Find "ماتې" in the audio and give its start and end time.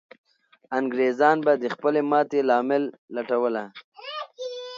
2.11-2.39